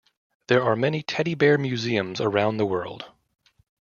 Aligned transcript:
There 0.47 0.63
are 0.63 0.75
many 0.75 1.03
teddy 1.03 1.35
bear 1.35 1.59
museums 1.59 2.19
around 2.19 2.57
the 2.57 2.65
world. 2.65 3.05